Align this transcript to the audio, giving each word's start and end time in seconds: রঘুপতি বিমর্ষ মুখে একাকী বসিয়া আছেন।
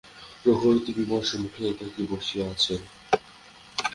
রঘুপতি 0.45 0.91
বিমর্ষ 0.99 1.29
মুখে 1.43 1.61
একাকী 1.71 2.03
বসিয়া 2.11 2.45
আছেন। 2.53 2.81